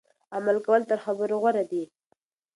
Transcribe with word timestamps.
عمل 0.35 0.57
کول 0.65 0.81
تر 0.89 0.97
خبرو 1.05 1.35
غوره 1.43 1.63
دي. 1.71 1.83